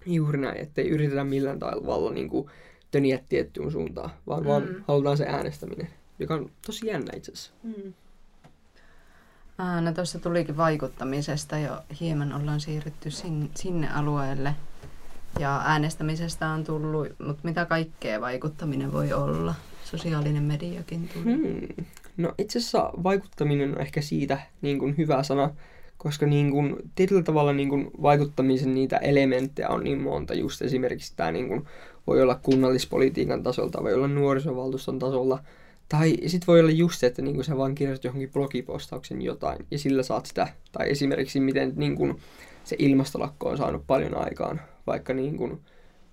Juuri 0.07 0.39
näin, 0.39 0.61
ettei 0.61 0.89
yritetä 0.89 1.25
millään 1.25 1.59
tavalla 1.59 2.13
niin 2.13 2.29
kuin 2.29 2.51
töniä 2.91 3.19
tiettyyn 3.29 3.71
suuntaan, 3.71 4.11
vaan, 4.27 4.43
mm. 4.43 4.49
vaan 4.49 4.85
halutaan 4.89 5.17
se 5.17 5.27
äänestäminen, 5.27 5.89
joka 6.19 6.35
on 6.35 6.51
tosi 6.67 6.87
jännä 6.87 7.13
itse 7.17 7.33
asiassa. 7.33 7.53
Mm. 7.63 7.95
No 9.81 9.93
tuossa 9.93 10.19
tulikin 10.19 10.57
vaikuttamisesta 10.57 11.59
jo 11.59 11.73
hieman 12.01 12.33
ollaan 12.33 12.61
siirrytty 12.61 13.11
sin, 13.11 13.51
sinne 13.55 13.89
alueelle. 13.91 14.55
Ja 15.41 15.63
äänestämisestä 15.65 16.49
on 16.49 16.65
tullut, 16.65 17.09
mutta 17.25 17.41
mitä 17.45 17.65
kaikkea 17.65 18.21
vaikuttaminen 18.21 18.93
voi 18.93 19.13
olla? 19.13 19.55
Sosiaalinen 19.85 20.43
mediakin 20.43 21.09
tuli. 21.09 21.25
Hmm. 21.25 21.85
No 22.17 22.35
itse 22.39 22.59
asiassa 22.59 22.91
vaikuttaminen 23.03 23.75
on 23.75 23.81
ehkä 23.81 24.01
siitä 24.01 24.39
niin 24.63 24.79
kuin 24.79 24.97
hyvä 24.97 25.23
sana, 25.23 25.51
koska 25.99 26.27
niin 26.27 26.51
kuin, 26.51 26.77
tietyllä 26.95 27.23
tavalla 27.23 27.53
niin 27.53 27.69
kuin, 27.69 27.91
vaikuttamisen 28.03 28.75
niitä 28.75 28.97
elementtejä 28.97 29.69
on 29.69 29.85
niin 29.85 30.01
monta. 30.01 30.35
Just 30.35 30.63
esimerkiksi 30.63 31.13
tämä 31.17 31.33
niin 31.33 31.49
kuin, 31.49 31.65
voi 32.07 32.23
olla 32.23 32.41
kunnallispolitiikan 32.43 33.43
tasolta, 33.43 33.83
voi 33.83 33.95
olla 33.95 34.09
nuorisovaltuuston 34.09 34.99
tasolla, 34.99 35.39
tai 35.93 36.17
sitten 36.27 36.47
voi 36.47 36.61
olla 36.61 36.71
just 36.71 37.01
se, 37.01 37.07
että 37.07 37.23
niin 37.23 37.45
sä 37.45 37.57
vaan 37.57 37.75
kirjoitat 37.75 38.05
johonkin 38.05 38.33
blogipostauksen 38.33 39.23
jotain, 39.23 39.67
ja 39.71 39.79
sillä 39.79 40.03
saat 40.03 40.27
sitä. 40.27 40.49
Tai 40.73 40.91
esimerkiksi 40.91 41.41
miten 41.41 41.73
niin 41.77 41.97
kuin, 41.97 42.17
se 42.65 42.77
ilmastolakko 42.79 43.49
on 43.49 43.57
saanut 43.57 43.87
paljon 43.87 44.17
aikaan, 44.17 44.61
vaikka 44.87 45.15
niin 45.15 45.37
kuin, 45.37 45.61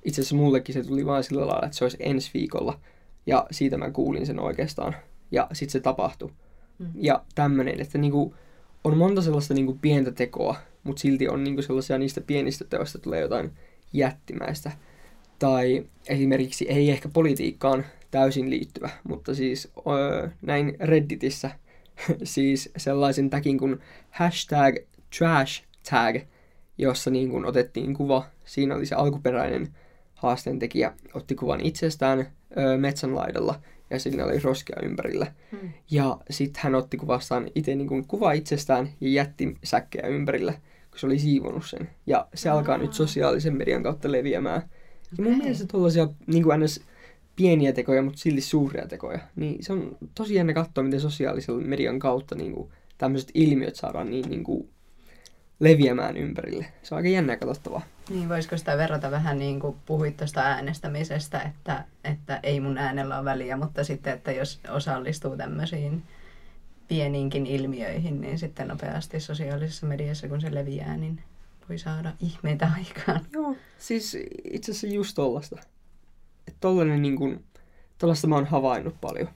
itse 0.05 0.21
asiassa 0.21 0.35
mullekin 0.35 0.73
se 0.73 0.83
tuli 0.83 1.05
vain 1.05 1.23
sillä 1.23 1.47
lailla, 1.47 1.65
että 1.65 1.77
se 1.77 1.85
olisi 1.85 1.97
ensi 1.99 2.31
viikolla, 2.33 2.79
ja 3.25 3.45
siitä 3.51 3.77
mä 3.77 3.91
kuulin 3.91 4.25
sen 4.25 4.39
oikeastaan, 4.39 4.95
ja 5.31 5.47
sitten 5.53 5.71
se 5.71 5.79
tapahtui. 5.79 6.29
Mm. 6.79 6.87
Ja 6.95 7.23
tämmöinen, 7.35 7.81
että 7.81 7.97
niin 7.97 8.33
on 8.83 8.97
monta 8.97 9.21
sellaista 9.21 9.53
niin 9.53 9.79
pientä 9.79 10.11
tekoa, 10.11 10.55
mutta 10.83 11.01
silti 11.01 11.27
on 11.29 11.43
niin 11.43 11.55
kuin 11.55 11.63
sellaisia 11.63 11.97
niistä 11.97 12.21
pienistä 12.21 12.65
teoista 12.65 12.99
tulee 12.99 13.21
jotain 13.21 13.51
jättimäistä. 13.93 14.71
Tai 15.39 15.85
esimerkiksi 16.07 16.65
ei 16.69 16.89
ehkä 16.89 17.09
politiikkaan 17.13 17.85
täysin 18.11 18.49
liittyvä, 18.49 18.89
mutta 19.03 19.35
siis 19.35 19.71
öö, 19.87 20.29
näin 20.41 20.75
Redditissä 20.79 21.51
siis 22.23 22.71
sellaisen 22.77 23.29
tagin 23.29 23.57
kuin 23.57 23.79
hashtag 24.09 24.75
trash 25.17 25.63
tag, 25.89 26.15
jossa 26.77 27.09
niin 27.11 27.29
kuin 27.29 27.45
otettiin 27.45 27.93
kuva. 27.93 28.25
Siinä 28.45 28.75
oli 28.75 28.85
se 28.85 28.95
alkuperäinen 28.95 29.67
haasteen 30.15 30.59
tekijä, 30.59 30.93
otti 31.13 31.35
kuvan 31.35 31.61
itsestään 31.61 32.27
öö, 32.57 32.77
metsän 32.77 33.15
laidalla 33.15 33.61
ja 33.89 33.99
siinä 33.99 34.25
oli 34.25 34.39
roskia 34.39 34.75
ympärillä. 34.83 35.27
Hmm. 35.51 35.69
Ja 35.91 36.17
sitten 36.29 36.63
hän 36.63 36.75
otti 36.75 36.97
kuvastaan 36.97 37.47
itse 37.55 37.75
niin 37.75 37.87
kuin 37.87 38.07
kuva 38.07 38.31
itsestään 38.31 38.89
ja 39.01 39.09
jätti 39.09 39.57
säkkejä 39.63 40.07
ympärillä, 40.07 40.53
kun 40.91 40.99
se 40.99 41.05
oli 41.05 41.19
siivonut 41.19 41.65
sen. 41.65 41.89
Ja 42.07 42.27
se 42.33 42.49
alkaa 42.49 42.77
nyt 42.77 42.93
sosiaalisen 42.93 43.57
median 43.57 43.83
kautta 43.83 44.11
leviämään. 44.11 44.61
Ja 45.17 45.23
mun 45.23 45.37
mielestä 45.37 45.65
tuollaisia 45.67 46.07
niin 46.27 46.43
kuin 46.43 46.59
ns. 46.59 46.81
Pieniä 47.39 47.73
tekoja, 47.73 48.01
mutta 48.01 48.19
silti 48.19 48.41
suuria 48.41 48.87
tekoja, 48.87 49.19
niin 49.35 49.63
se 49.63 49.73
on 49.73 49.97
tosi 50.15 50.35
jännä 50.35 50.53
katsoa, 50.53 50.83
miten 50.83 51.01
sosiaalisen 51.01 51.69
median 51.69 51.99
kautta 51.99 52.35
niin 52.35 52.53
kuin, 52.53 52.71
tämmöiset 52.97 53.31
ilmiöt 53.33 53.75
saadaan 53.75 54.09
niin, 54.09 54.29
niin 54.29 54.43
kuin, 54.43 54.69
leviämään 55.59 56.17
ympärille. 56.17 56.65
Se 56.83 56.95
on 56.95 56.97
aika 56.97 57.09
jännä 57.09 57.37
katsottavaa. 57.37 57.81
Niin, 58.09 58.29
voisiko 58.29 58.57
sitä 58.57 58.77
verrata 58.77 59.11
vähän 59.11 59.39
niin 59.39 59.59
kuin 59.59 59.75
puhuit 59.85 60.17
tuosta 60.17 60.41
äänestämisestä, 60.41 61.41
että, 61.41 61.85
että 62.03 62.39
ei 62.43 62.59
mun 62.59 62.77
äänellä 62.77 63.17
ole 63.17 63.25
väliä, 63.25 63.57
mutta 63.57 63.83
sitten, 63.83 64.13
että 64.13 64.31
jos 64.31 64.59
osallistuu 64.69 65.37
tämmöisiin 65.37 66.03
pieniinkin 66.87 67.47
ilmiöihin, 67.47 68.21
niin 68.21 68.39
sitten 68.39 68.67
nopeasti 68.67 69.19
sosiaalisessa 69.19 69.87
mediassa, 69.87 70.27
kun 70.27 70.41
se 70.41 70.55
leviää, 70.55 70.97
niin 70.97 71.23
voi 71.69 71.77
saada 71.77 72.11
ihmeitä 72.19 72.71
aikaan. 72.77 73.21
Joo, 73.33 73.55
siis 73.77 74.17
itse 74.51 74.71
asiassa 74.71 74.95
just 74.95 75.15
tollasta. 75.15 75.55
Että 76.59 76.67
tollanen 76.67 77.01
niin 77.01 77.15
kuin, 77.15 77.43
tollasta 77.97 78.27
mä 78.27 78.35
oon 78.35 78.45
havainnut 78.45 79.01
paljon. 79.01 79.29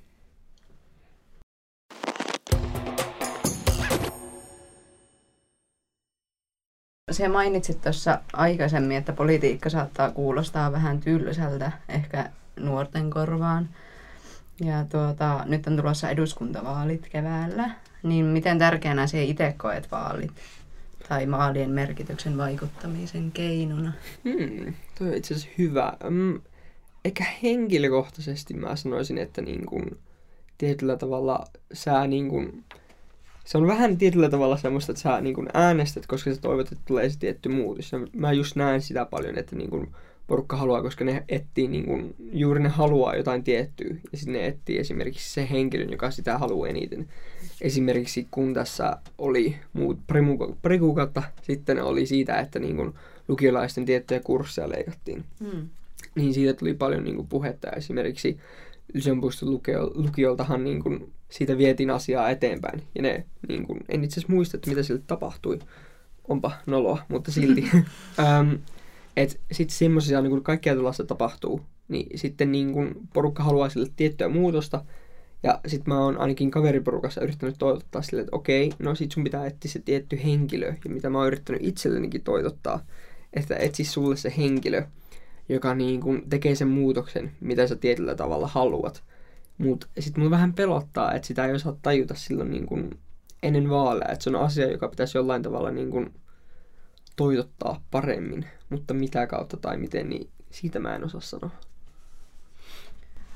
Se 7.11 7.27
mainitsit 7.27 7.81
tuossa 7.81 8.19
aikaisemmin, 8.33 8.97
että 8.97 9.13
politiikka 9.13 9.69
saattaa 9.69 10.11
kuulostaa 10.11 10.71
vähän 10.71 10.99
tylsältä 10.99 11.71
ehkä 11.89 12.29
nuorten 12.59 13.09
korvaan. 13.09 13.69
Ja 14.65 14.85
tuota, 14.91 15.43
nyt 15.45 15.67
on 15.67 15.77
tulossa 15.77 16.09
eduskuntavaalit 16.09 17.09
keväällä. 17.09 17.71
Niin 18.03 18.25
miten 18.25 18.59
tärkeänä 18.59 19.07
se 19.07 19.23
itse 19.23 19.55
koet 19.57 19.91
vaalit? 19.91 20.33
Tai 21.09 21.31
vaalien 21.31 21.71
merkityksen 21.71 22.37
vaikuttamisen 22.37 23.31
keinona? 23.31 23.93
Hmm, 24.23 24.73
toi 24.97 25.07
on 25.07 25.13
itse 25.13 25.33
asiassa 25.33 25.55
hyvä. 25.57 25.93
Um, 26.07 26.41
ehkä 27.05 27.25
henkilökohtaisesti 27.43 28.53
mä 28.53 28.75
sanoisin, 28.75 29.17
että 29.17 29.41
niin 29.41 29.65
kun, 29.65 29.97
tietyllä 30.57 30.97
tavalla 30.97 31.45
sä 31.73 32.07
niin 32.07 32.29
kun, 32.29 32.63
se 33.45 33.57
on 33.57 33.67
vähän 33.67 33.97
tietyllä 33.97 34.29
tavalla 34.29 34.57
semmoista, 34.57 34.91
että 34.91 35.01
sä 35.01 35.21
niin 35.21 35.35
kun 35.35 35.49
äänestät, 35.53 36.07
koska 36.07 36.33
sä 36.33 36.41
toivot, 36.41 36.71
että 36.71 36.83
tulee 36.85 37.09
se 37.09 37.19
tietty 37.19 37.49
muutos. 37.49 37.91
Ja 37.91 37.99
mä 38.13 38.31
just 38.31 38.55
näen 38.55 38.81
sitä 38.81 39.05
paljon, 39.05 39.37
että 39.37 39.55
niin 39.55 39.69
kun, 39.69 39.95
porukka 40.27 40.57
haluaa, 40.57 40.81
koska 40.81 41.05
ne 41.05 41.23
etsii 41.29 41.67
niin 41.67 41.85
kun, 41.85 42.15
juuri 42.31 42.63
ne 42.63 42.69
haluaa 42.69 43.15
jotain 43.15 43.43
tiettyä. 43.43 43.95
Ja 44.11 44.17
sitten 44.17 44.33
ne 44.33 44.47
etsii 44.47 44.77
esimerkiksi 44.77 45.33
se 45.33 45.47
henkilön, 45.49 45.91
joka 45.91 46.11
sitä 46.11 46.37
haluaa 46.37 46.69
eniten. 46.69 47.07
Esimerkiksi 47.61 48.27
kun 48.31 48.53
tässä 48.53 48.97
oli 49.17 49.55
muut 49.73 49.99
pari 50.61 50.79
kuukautta 50.79 51.23
sitten 51.41 51.83
oli 51.83 52.05
siitä, 52.05 52.39
että 52.39 52.59
niin 52.59 52.75
kun, 52.75 52.93
lukiolaisten 53.27 53.85
tiettyjä 53.85 54.19
kursseja 54.19 54.69
leikattiin. 54.69 55.23
Mm. 55.39 55.69
Niin 56.15 56.33
siitä 56.33 56.53
tuli 56.53 56.73
paljon 56.73 57.03
niin 57.03 57.15
kun, 57.15 57.27
puhetta. 57.27 57.69
Esimerkiksi 57.69 58.37
Lysenpuiston 58.93 59.51
lukio, 59.51 59.91
lukioltahan 59.95 60.63
niin 60.63 60.83
kun, 60.83 61.11
siitä 61.29 61.57
vietiin 61.57 61.89
asiaa 61.89 62.29
eteenpäin. 62.29 62.83
Ja 62.95 63.01
ne, 63.01 63.25
niin 63.47 63.67
kun, 63.67 63.79
en 63.89 64.03
itse 64.03 64.13
asiassa 64.13 64.33
muista, 64.33 64.57
että 64.57 64.69
mitä 64.69 64.83
sille 64.83 65.01
tapahtui. 65.07 65.59
Onpa 66.27 66.51
noloa, 66.65 67.01
mutta 67.07 67.31
silti. 67.31 67.69
um, 67.73 68.59
että 69.17 69.35
sitten 69.51 69.77
semmoisia, 69.77 70.21
niin 70.21 70.31
kun 70.31 70.43
kaikkea 70.43 70.75
tällaista 70.75 71.03
tapahtuu, 71.03 71.61
niin 71.87 72.19
sitten 72.19 72.51
niin 72.51 72.73
kun 72.73 72.95
porukka 73.13 73.43
haluaa 73.43 73.69
sille 73.69 73.89
tiettyä 73.95 74.29
muutosta, 74.29 74.85
ja 75.43 75.59
sitten 75.67 75.93
mä 75.93 76.03
oon 76.03 76.17
ainakin 76.17 76.51
kaveriporukassa 76.51 77.21
yrittänyt 77.21 77.55
toivottaa 77.59 78.01
sille, 78.01 78.21
että 78.21 78.35
okei, 78.35 78.71
no 78.79 78.95
sit 78.95 79.11
sun 79.11 79.23
pitää 79.23 79.45
etsiä 79.45 79.71
se 79.71 79.79
tietty 79.79 80.19
henkilö, 80.23 80.73
ja 80.83 80.89
mitä 80.89 81.09
mä 81.09 81.17
oon 81.17 81.27
yrittänyt 81.27 81.61
itsellenikin 81.63 82.23
toivottaa, 82.23 82.85
että 83.33 83.55
etsi 83.55 83.83
sulle 83.83 84.15
se 84.17 84.33
henkilö, 84.37 84.83
joka 85.49 85.75
niin 85.75 86.01
kun 86.01 86.23
tekee 86.29 86.55
sen 86.55 86.67
muutoksen, 86.67 87.31
mitä 87.39 87.67
sä 87.67 87.75
tietyllä 87.75 88.15
tavalla 88.15 88.47
haluat. 88.47 89.03
Mutta 89.57 89.87
sitten 89.99 90.21
mulla 90.21 90.31
vähän 90.31 90.53
pelottaa, 90.53 91.13
että 91.13 91.27
sitä 91.27 91.45
ei 91.45 91.53
osaa 91.53 91.77
tajuta 91.81 92.15
silloin 92.15 92.51
niin 92.51 92.65
kun 92.65 92.99
ennen 93.43 93.69
vaaleja, 93.69 94.11
että 94.11 94.23
se 94.23 94.29
on 94.29 94.35
asia, 94.35 94.71
joka 94.71 94.87
pitäisi 94.87 95.17
jollain 95.17 95.41
tavalla 95.41 95.71
niin 95.71 95.91
kun 95.91 96.13
toitottaa 97.15 97.81
paremmin, 97.91 98.45
mutta 98.69 98.93
mitä 98.93 99.27
kautta 99.27 99.57
tai 99.57 99.77
miten, 99.77 100.09
niin 100.09 100.29
siitä 100.51 100.79
mä 100.79 100.95
en 100.95 101.03
osaa 101.03 101.21
sanoa. 101.21 101.51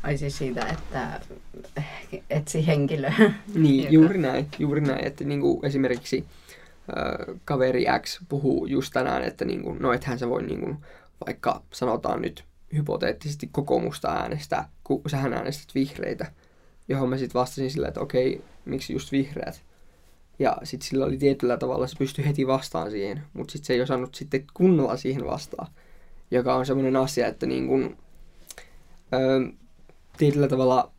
Ai 0.03 0.17
siis 0.17 0.37
siitä, 0.37 0.65
että 0.65 1.21
etsi 2.29 2.67
henkilö. 2.67 3.11
Niin, 3.55 3.93
juuri 3.93 4.17
näin. 4.17 4.47
Juuri 4.59 4.81
näin, 4.81 5.07
että 5.07 5.23
niin 5.23 5.41
kuin 5.41 5.65
esimerkiksi 5.65 6.25
äh, 6.97 7.35
kaveri 7.45 7.85
X 8.01 8.21
puhuu 8.29 8.65
just 8.65 8.93
tänään, 8.93 9.23
että 9.23 9.45
niin 9.45 9.63
kuin, 9.63 9.79
no 9.79 9.93
ethän 9.93 10.19
sä 10.19 10.29
voi 10.29 10.43
niin 10.43 10.59
kuin, 10.59 10.77
vaikka 11.25 11.63
sanotaan 11.73 12.21
nyt 12.21 12.43
hypoteettisesti 12.73 13.49
kokoomusta 13.51 14.11
äänestää, 14.11 14.69
kun 14.83 15.01
sähän 15.07 15.33
äänestät 15.33 15.75
vihreitä, 15.75 16.31
johon 16.87 17.09
mä 17.09 17.17
sitten 17.17 17.39
vastasin 17.39 17.71
sillä, 17.71 17.87
että 17.87 17.99
okei, 17.99 18.41
miksi 18.65 18.93
just 18.93 19.11
vihreät? 19.11 19.61
Ja 20.39 20.57
sitten 20.63 20.89
sillä 20.89 21.05
oli 21.05 21.17
tietyllä 21.17 21.57
tavalla, 21.57 21.87
se 21.87 21.95
pystyi 21.99 22.25
heti 22.25 22.47
vastaan 22.47 22.91
siihen, 22.91 23.23
mutta 23.33 23.51
sitten 23.51 23.65
se 23.65 23.73
ei 23.73 23.81
osannut 23.81 24.15
sitten 24.15 24.45
kunnolla 24.53 24.97
siihen 24.97 25.25
vastaan. 25.25 25.67
Joka 26.31 26.55
on 26.55 26.65
semmoinen 26.65 26.95
asia, 26.95 27.27
että 27.27 27.45
niin 27.45 27.67
kun, 27.67 27.97
ö, 29.13 29.51
tietyllä 30.17 30.47
tavalla 30.47 30.91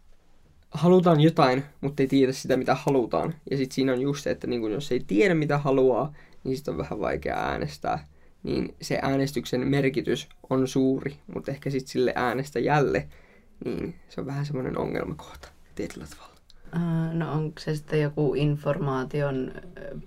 halutaan 0.71 1.21
jotain, 1.21 1.65
mutta 1.81 2.03
ei 2.03 2.07
tiedä 2.07 2.33
sitä, 2.33 2.57
mitä 2.57 2.75
halutaan. 2.75 3.35
Ja 3.51 3.57
sitten 3.57 3.75
siinä 3.75 3.93
on 3.93 4.01
just 4.01 4.23
se, 4.23 4.31
että 4.31 4.47
niin 4.47 4.61
kun 4.61 4.73
jos 4.73 4.93
ei 4.93 5.05
tiedä, 5.07 5.35
mitä 5.35 5.59
haluaa, 5.59 6.13
niin 6.45 6.57
sitten 6.57 6.73
on 6.73 6.79
vähän 6.79 7.01
vaikea 7.01 7.37
äänestää. 7.37 8.07
Niin 8.49 8.75
se 8.83 8.99
äänestyksen 9.03 9.69
merkitys 9.69 10.29
on 10.51 10.69
suuri, 10.69 11.17
mutta 11.35 11.51
ehkä 11.51 11.71
sitten 11.71 11.89
sille 11.89 12.13
äänestäjälle, 12.17 13.09
niin 13.65 13.95
se 14.09 14.21
on 14.21 14.27
vähän 14.27 14.47
semmoinen 14.47 14.79
ongelmakohta 14.79 15.49
tietyllä 15.75 16.07
tavalla. 16.07 16.39
Äh, 16.77 17.15
no 17.15 17.33
onko 17.33 17.61
se 17.61 17.77
sitten 17.77 18.03
joku 18.03 18.35
informaation 18.35 19.53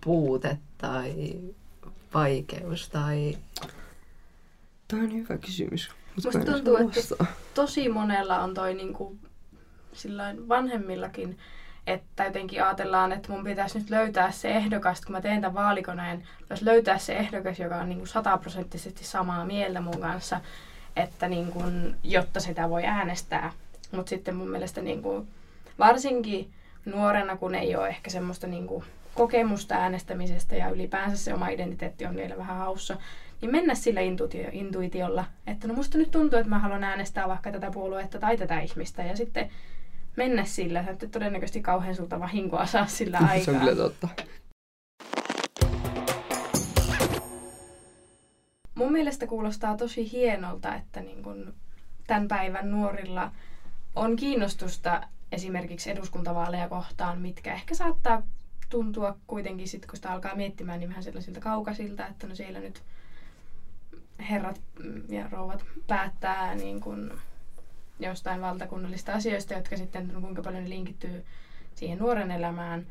puute 0.04 0.58
tai 0.78 1.40
vaikeus 2.14 2.90
tai... 2.90 3.38
Tämä 4.88 5.04
on 5.04 5.14
hyvä 5.14 5.38
kysymys. 5.38 5.90
Musta 6.16 6.40
tuntuu, 6.40 6.76
että 6.76 7.26
tosi 7.54 7.90
monella 7.90 8.40
on 8.40 8.54
toi 8.54 8.74
niinku, 8.74 9.18
vanhemmillakin, 10.50 11.38
että 11.88 12.26
jotenkin 12.26 12.64
ajatellaan, 12.64 13.12
että 13.12 13.32
mun 13.32 13.44
pitäisi 13.44 13.80
nyt 13.80 13.90
löytää 13.90 14.32
se 14.32 14.52
ehdokas, 14.52 15.02
kun 15.02 15.12
mä 15.12 15.22
teen 15.22 15.42
tämän 15.42 15.54
vaalikoneen, 15.54 16.24
pitäisi 16.40 16.66
löytää 16.66 16.98
se 16.98 17.14
ehdokas, 17.14 17.60
joka 17.60 17.76
on 17.76 17.90
niinku 17.90 18.06
sataprosenttisesti 18.06 19.04
samaa 19.04 19.46
mieltä 19.46 19.82
mun 19.82 20.02
kanssa, 20.02 20.42
että 20.96 21.28
niinku, 21.28 21.64
jotta 22.04 22.40
sitä 22.40 22.70
voi 22.70 22.86
äänestää. 22.86 23.52
Mutta 23.92 24.10
sitten 24.10 24.36
mun 24.36 24.50
mielestä 24.50 24.82
niinku, 24.82 25.28
varsinkin 25.80 26.52
nuorena, 26.86 27.38
kun 27.38 27.56
ei 27.56 27.76
ole 27.76 27.88
ehkä 27.88 28.10
semmoista 28.10 28.48
niin 28.48 28.68
kuin 28.68 28.84
kokemusta 29.16 29.76
äänestämisestä 29.76 30.56
ja 30.56 30.70
ylipäänsä 30.70 31.18
se 31.18 31.34
oma 31.34 31.48
identiteetti 31.48 32.06
on 32.06 32.16
vielä 32.16 32.38
vähän 32.38 32.58
haussa, 32.58 32.98
niin 33.42 33.52
mennä 33.52 33.76
sillä 33.76 34.02
intuitio, 34.02 34.50
intuitiolla, 34.52 35.26
että 35.48 35.68
no 35.68 35.74
musta 35.74 35.98
nyt 35.98 36.12
tuntuu, 36.12 36.40
että 36.40 36.50
mä 36.50 36.60
haluan 36.60 36.84
äänestää 36.84 37.28
vaikka 37.28 37.52
tätä 37.52 37.72
puoluetta 37.72 38.20
tai 38.20 38.38
tätä 38.38 38.60
ihmistä 38.60 39.04
ja 39.04 39.18
sitten 39.18 39.50
mennä 40.16 40.46
sillä, 40.46 40.86
että 40.90 41.08
todennäköisesti 41.08 41.62
kauhean 41.62 41.96
sulta 41.96 42.20
vahinkoa 42.20 42.66
saa 42.66 42.86
sillä 42.88 43.18
aikaa. 43.18 43.40
se 43.46 43.52
on 43.52 43.60
kyllä 43.60 43.76
totta. 43.76 44.08
Mun 48.76 48.92
mielestä 48.92 49.28
kuulostaa 49.28 49.78
tosi 49.78 50.12
hienolta, 50.12 50.76
että 50.76 51.02
niin 51.02 51.24
kun 51.24 51.54
tämän 52.08 52.28
päivän 52.28 52.72
nuorilla 52.72 53.32
on 53.96 54.16
kiinnostusta 54.16 55.02
esimerkiksi 55.32 55.92
eduskuntavaaleja 55.92 56.70
kohtaan, 56.70 57.22
mitkä 57.22 57.54
ehkä 57.54 57.76
saattaa 57.76 58.22
tuntua 58.70 59.18
kuitenkin 59.28 59.68
sitten, 59.68 59.90
kun 59.90 59.98
sitä 59.98 60.12
alkaa 60.12 60.36
miettimään, 60.36 60.80
niin 60.80 60.90
vähän 60.90 61.04
sellaisilta 61.04 61.40
kaukaisilta, 61.40 62.08
että 62.08 62.28
no 62.28 62.36
siellä 62.36 62.60
nyt 62.60 62.84
herrat 64.30 64.62
ja 65.10 65.30
rouvat 65.32 65.66
päättää 65.88 66.56
niin 66.56 66.82
kuin 66.82 67.12
jostain 68.08 68.42
valtakunnallista 68.42 69.14
asioista, 69.14 69.54
jotka 69.54 69.78
sitten 69.78 70.08
no 70.14 70.22
kuinka 70.22 70.42
paljon 70.42 70.64
ne 70.64 70.70
linkittyy 70.70 71.26
siihen 71.76 72.00
nuoren 72.00 72.32
elämään. 72.32 72.86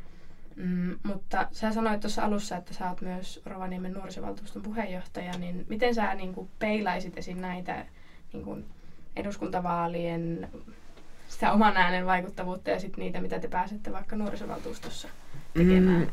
Mm, 0.57 0.99
mutta 1.03 1.49
sä 1.53 1.73
sanoit 1.73 2.01
tuossa 2.01 2.25
alussa, 2.25 2.57
että 2.57 2.75
sä 2.75 2.89
oot 2.89 3.01
myös 3.01 3.43
Rovaniemen 3.47 3.93
nuorisovaltuuston 3.93 4.63
puheenjohtaja, 4.63 5.33
niin 5.39 5.67
miten 5.69 5.95
sä 5.95 6.15
niin 6.15 6.35
kuin 6.35 6.51
peilaisit 6.59 7.19
esim. 7.19 7.39
näitä 7.39 7.87
niin 8.33 8.45
kuin 8.45 8.65
eduskuntavaalien 9.17 10.49
sitä 11.29 11.53
oman 11.53 11.77
äänen 11.77 12.07
vaikuttavuutta 12.07 12.71
ja 12.71 12.81
sitten 12.81 13.05
niitä, 13.05 13.21
mitä 13.21 13.39
te 13.39 13.49
pääsette 13.49 13.93
vaikka 13.93 14.17
nuorisovaltuustossa 14.17 15.09
tekemään? 15.55 16.13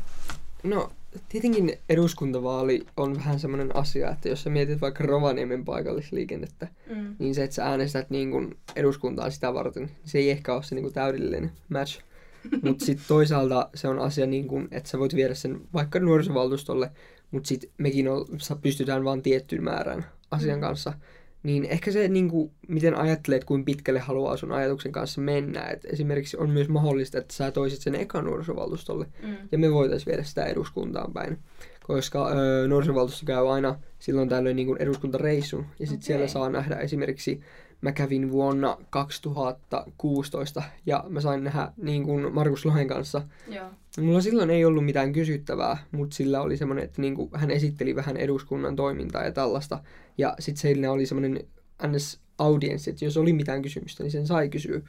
Mm, 0.62 0.70
no, 0.70 0.92
tietenkin 1.28 1.78
eduskuntavaali 1.88 2.86
on 2.96 3.16
vähän 3.16 3.40
semmoinen 3.40 3.76
asia, 3.76 4.10
että 4.10 4.28
jos 4.28 4.42
sä 4.42 4.50
mietit 4.50 4.80
vaikka 4.80 5.04
Rovaniemen 5.04 5.64
paikallisliikennettä, 5.64 6.68
mm. 6.94 7.16
niin 7.18 7.34
se, 7.34 7.44
että 7.44 7.56
sä 7.56 7.66
äänestät 7.66 8.10
niin 8.10 8.30
kun 8.30 8.56
eduskuntaa 8.76 9.30
sitä 9.30 9.54
varten, 9.54 9.82
niin 9.82 9.96
se 10.04 10.18
ei 10.18 10.30
ehkä 10.30 10.54
ole 10.54 10.62
se 10.62 10.74
niin 10.74 10.82
kun 10.82 10.92
täydellinen 10.92 11.52
match. 11.68 12.00
mutta 12.62 12.84
sitten 12.84 13.04
toisaalta 13.08 13.70
se 13.74 13.88
on 13.88 13.98
asia, 13.98 14.26
niin 14.26 14.48
kun, 14.48 14.68
että 14.70 14.90
sä 14.90 14.98
voit 14.98 15.14
viedä 15.14 15.34
sen 15.34 15.60
vaikka 15.74 16.00
nuorisovaltuustolle, 16.00 16.90
mutta 17.30 17.48
sitten 17.48 17.70
mekin 17.78 18.08
on, 18.08 18.26
pystytään 18.62 19.04
vain 19.04 19.22
tiettyyn 19.22 19.64
määrään 19.64 20.06
asian 20.30 20.58
mm. 20.58 20.60
kanssa 20.60 20.92
niin 21.42 21.64
ehkä 21.64 21.92
se, 21.92 22.08
niin 22.08 22.28
kuin, 22.28 22.50
miten 22.68 22.94
ajattelet, 22.94 23.44
kuin 23.44 23.64
pitkälle 23.64 24.00
haluaa 24.00 24.36
sun 24.36 24.52
ajatuksen 24.52 24.92
kanssa 24.92 25.20
mennä. 25.20 25.62
Et 25.62 25.84
esimerkiksi 25.84 26.36
on 26.36 26.50
myös 26.50 26.68
mahdollista, 26.68 27.18
että 27.18 27.34
sä 27.34 27.50
toisit 27.50 27.80
sen 27.80 27.94
ekan 27.94 28.24
nuorisovaltuustolle, 28.24 29.06
mm. 29.22 29.36
ja 29.52 29.58
me 29.58 29.72
voitaisiin 29.72 30.06
viedä 30.06 30.22
sitä 30.22 30.44
eduskuntaan 30.44 31.12
päin. 31.12 31.38
Koska 31.82 32.28
öö, 32.28 32.68
nuorisovaltuusto 32.68 33.26
käy 33.26 33.52
aina 33.52 33.78
silloin 33.98 34.28
tällöin 34.28 34.56
niin 34.56 34.66
kuin 34.66 34.82
eduskuntareissun, 34.82 35.66
ja 35.78 35.86
sitten 35.86 35.96
okay. 35.96 36.06
siellä 36.06 36.26
saa 36.28 36.50
nähdä 36.50 36.76
esimerkiksi 36.76 37.40
mä 37.80 37.92
kävin 37.92 38.30
vuonna 38.30 38.78
2016 38.90 40.62
ja 40.86 41.04
mä 41.08 41.20
sain 41.20 41.44
nähdä 41.44 41.72
niin 41.76 42.04
kuin 42.04 42.34
Markus 42.34 42.66
Lohen 42.66 42.88
kanssa. 42.88 43.22
Joo. 43.48 43.66
Mulla 44.00 44.20
silloin 44.20 44.50
ei 44.50 44.64
ollut 44.64 44.84
mitään 44.84 45.12
kysyttävää, 45.12 45.78
mutta 45.92 46.16
sillä 46.16 46.40
oli 46.40 46.56
semmoinen, 46.56 46.84
että 46.84 47.02
niin 47.02 47.14
kuin 47.14 47.30
hän 47.34 47.50
esitteli 47.50 47.96
vähän 47.96 48.16
eduskunnan 48.16 48.76
toimintaa 48.76 49.24
ja 49.24 49.32
tällaista. 49.32 49.82
Ja 50.18 50.34
sitten 50.38 50.60
siinä 50.60 50.92
oli 50.92 51.06
semmoinen 51.06 51.44
ns. 51.86 52.20
audienssi, 52.38 52.90
että 52.90 53.04
jos 53.04 53.16
oli 53.16 53.32
mitään 53.32 53.62
kysymystä, 53.62 54.02
niin 54.02 54.10
sen 54.10 54.26
sai 54.26 54.48
kysyä. 54.48 54.80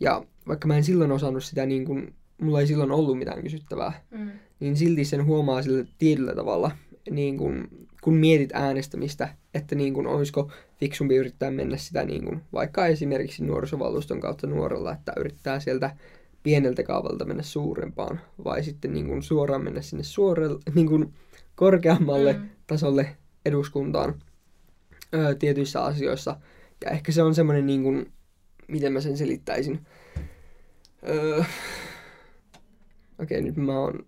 Ja 0.00 0.24
vaikka 0.48 0.68
mä 0.68 0.76
en 0.76 0.84
silloin 0.84 1.12
osannut 1.12 1.44
sitä, 1.44 1.66
niin 1.66 1.84
kuin, 1.84 2.14
mulla 2.40 2.60
ei 2.60 2.66
silloin 2.66 2.90
ollut 2.90 3.18
mitään 3.18 3.42
kysyttävää, 3.42 3.92
mm. 4.10 4.30
niin 4.60 4.76
silti 4.76 5.04
sen 5.04 5.26
huomaa 5.26 5.62
sillä 5.62 5.84
tietyllä 5.98 6.34
tavalla, 6.34 6.70
niin 7.10 7.38
kuin, 7.38 7.68
kun 8.02 8.14
mietit 8.14 8.50
äänestämistä, 8.52 9.28
että 9.54 9.74
niin 9.74 9.94
kuin, 9.94 10.06
olisiko 10.06 10.50
fiksumpi 10.80 11.16
yrittää 11.16 11.50
mennä 11.50 11.76
sitä 11.76 12.04
niin 12.04 12.24
kuin, 12.24 12.42
vaikka 12.52 12.86
esimerkiksi 12.86 13.44
nuorisovaltuuston 13.44 14.20
kautta 14.20 14.46
nuorella, 14.46 14.92
että 14.92 15.12
yrittää 15.16 15.60
sieltä 15.60 15.96
pieneltä 16.42 16.82
kaavalta 16.82 17.24
mennä 17.24 17.42
suurempaan, 17.42 18.20
vai 18.44 18.64
sitten 18.64 18.92
niin 18.92 19.06
kuin, 19.06 19.22
suoraan 19.22 19.64
mennä 19.64 19.80
sinne 19.80 20.04
suorelle, 20.04 20.60
niin 20.74 20.86
kuin, 20.86 21.14
korkeammalle 21.54 22.32
mm. 22.32 22.48
tasolle 22.66 23.16
eduskuntaan 23.46 24.14
öö, 25.14 25.34
tietyissä 25.34 25.82
asioissa. 25.84 26.36
Ja 26.84 26.90
ehkä 26.90 27.12
se 27.12 27.22
on 27.22 27.34
semmoinen, 27.34 27.66
niin 27.66 27.82
kuin, 27.82 28.12
miten 28.68 28.92
mä 28.92 29.00
sen 29.00 29.16
selittäisin. 29.16 29.86
Öö, 31.08 31.42
Okei, 33.22 33.38
okay, 33.38 33.40
nyt 33.40 33.56
mä 33.56 33.78
oon 33.78 34.06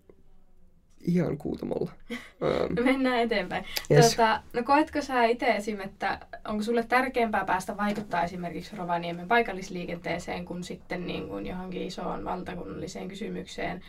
ihan 1.03 1.39
kuutamolla. 1.39 1.91
Um, 2.43 2.85
Mennään 2.85 3.19
eteenpäin. 3.19 3.65
Yes. 3.91 4.07
Tuota, 4.07 4.43
no 4.53 4.63
koetko 4.63 5.03
sä 5.03 5.25
itse 5.25 5.47
esim, 5.47 5.81
että 5.81 6.19
onko 6.49 6.63
sulle 6.63 6.83
tärkeämpää 6.83 7.45
päästä 7.45 7.77
vaikuttaa 7.77 8.25
esimerkiksi 8.25 8.77
Rovaniemen 8.77 9.29
paikallisliikenteeseen 9.29 10.45
kuin 10.45 10.65
sitten 10.65 11.07
niin 11.07 11.29
kuin 11.29 11.47
johonkin 11.47 11.83
isoon 11.83 12.25
valtakunnalliseen 12.25 13.09
kysymykseen, 13.09 13.81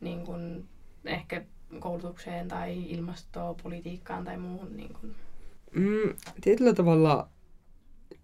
niin 0.00 0.26
kuin 0.26 0.68
ehkä 1.04 1.42
koulutukseen 1.78 2.48
tai 2.48 2.82
ilmastopolitiikkaan 2.90 4.24
tai 4.24 4.36
muuhun? 4.36 4.76
Niin 4.76 4.94
kuin? 5.00 5.14
Mm, 5.74 6.14
tietyllä 6.40 6.74
tavalla 6.74 7.28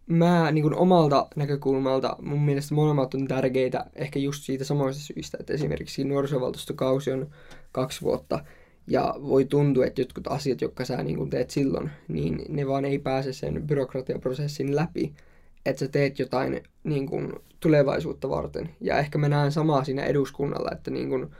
mä 0.07 0.51
niin 0.53 0.63
kuin 0.63 0.75
omalta 0.75 1.27
näkökulmalta, 1.37 2.17
mun 2.23 2.43
mielestä 2.43 2.75
molemmat 2.75 3.15
on 3.15 3.29
tärkeitä 3.29 3.87
ehkä 3.95 4.19
just 4.19 4.43
siitä 4.43 4.65
samasta 4.65 5.03
syystä, 5.03 5.39
että 5.41 5.53
esimerkiksi 5.53 6.05
nuorisovaltuustokausi 6.05 7.13
on 7.13 7.31
kaksi 7.77 8.01
vuotta 8.01 8.45
ja 8.87 9.15
voi 9.23 9.45
tuntua, 9.45 9.87
että 9.87 10.01
jotkut 10.01 10.27
asiat, 10.27 10.61
jotka 10.61 10.85
sä 10.85 11.03
niin 11.03 11.17
kuin 11.17 11.31
teet 11.31 11.51
silloin, 11.51 11.91
niin 12.09 12.45
ne 12.49 12.67
vaan 12.67 12.85
ei 12.85 12.99
pääse 12.99 13.33
sen 13.33 13.63
byrokratiaprosessin 13.67 14.77
läpi, 14.77 15.15
että 15.67 15.81
sä 15.81 15.89
teet 15.89 16.19
jotain 16.19 16.63
niin 16.85 17.07
kuin 17.07 17.33
tulevaisuutta 17.61 18.31
varten. 18.31 18.71
Ja 18.81 18.99
ehkä 18.99 19.19
mä 19.19 19.29
näen 19.29 19.53
samaa 19.53 19.85
siinä 19.85 20.05
eduskunnalla, 20.05 20.71
että 20.73 20.91
niin 20.91 21.09
kuin, 21.09 21.31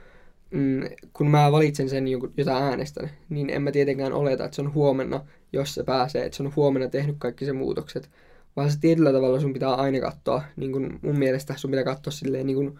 mm, 0.51 0.81
kun 1.13 1.29
mä 1.29 1.51
valitsen 1.51 1.89
sen, 1.89 2.07
jota 2.37 2.57
äänestän, 2.57 3.09
niin 3.29 3.49
en 3.49 3.61
mä 3.61 3.71
tietenkään 3.71 4.13
oleta, 4.13 4.45
että 4.45 4.55
se 4.55 4.61
on 4.61 4.73
huomenna, 4.73 5.25
jos 5.53 5.73
se 5.73 5.83
pääsee, 5.83 6.25
että 6.25 6.37
se 6.37 6.43
on 6.43 6.53
huomenna 6.55 6.87
tehnyt 6.87 7.15
kaikki 7.19 7.45
se 7.45 7.53
muutokset, 7.53 8.09
vaan 8.55 8.71
se 8.71 8.79
tietyllä 8.79 9.11
tavalla 9.11 9.39
sun 9.39 9.53
pitää 9.53 9.73
aina 9.73 9.99
katsoa, 9.99 10.43
niin 10.55 10.71
kuin 10.71 10.99
mun 11.01 11.19
mielestä 11.19 11.53
sun 11.57 11.71
pitää 11.71 11.83
katsoa 11.83 12.11
silleen 12.11 12.45
niin 12.45 12.55
kuin 12.55 12.79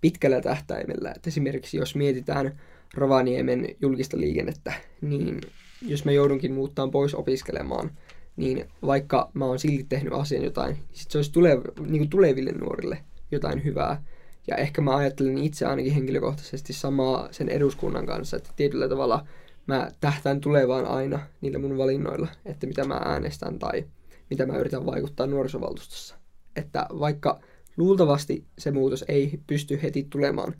pitkällä 0.00 0.40
tähtäimellä. 0.40 1.12
Että 1.16 1.30
esimerkiksi 1.30 1.76
jos 1.76 1.94
mietitään 1.94 2.60
Rovaniemen 2.94 3.66
julkista 3.80 4.20
liikennettä, 4.20 4.72
niin 5.00 5.40
jos 5.82 6.04
mä 6.04 6.12
joudunkin 6.12 6.52
muuttaa 6.52 6.88
pois 6.88 7.14
opiskelemaan, 7.14 7.90
niin 8.36 8.64
vaikka 8.86 9.30
mä 9.34 9.44
oon 9.44 9.58
silti 9.58 9.86
tehnyt 9.88 10.12
asian 10.12 10.44
jotain, 10.44 10.74
niin 10.74 10.84
sit 10.92 11.10
se 11.10 11.18
olisi 11.18 11.30
tulev- 11.30 11.86
niin 11.86 11.98
kuin 11.98 12.10
tuleville 12.10 12.52
nuorille 12.52 12.98
jotain 13.30 13.64
hyvää. 13.64 14.04
Ja 14.46 14.56
ehkä 14.56 14.82
mä 14.82 14.96
ajattelen 14.96 15.38
itse 15.38 15.66
ainakin 15.66 15.94
henkilökohtaisesti 15.94 16.72
samaa 16.72 17.28
sen 17.30 17.48
eduskunnan 17.48 18.06
kanssa, 18.06 18.36
että 18.36 18.50
tietyllä 18.56 18.88
tavalla 18.88 19.26
mä 19.66 19.88
tähtään 20.00 20.40
tulevaan 20.40 20.86
aina 20.86 21.20
niillä 21.40 21.58
mun 21.58 21.78
valinnoilla, 21.78 22.28
että 22.44 22.66
mitä 22.66 22.84
mä 22.84 22.94
äänestän 22.94 23.58
tai 23.58 23.84
mitä 24.30 24.46
mä 24.46 24.56
yritän 24.56 24.86
vaikuttaa 24.86 25.26
nuorisovaltuustossa. 25.26 26.16
Että 26.56 26.86
vaikka 26.98 27.40
luultavasti 27.76 28.44
se 28.58 28.70
muutos 28.70 29.04
ei 29.08 29.40
pysty 29.46 29.82
heti 29.82 30.06
tulemaan, 30.10 30.54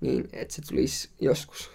niin 0.00 0.28
että 0.32 0.54
se 0.54 0.62
tulisi 0.62 1.10
joskus. 1.20 1.70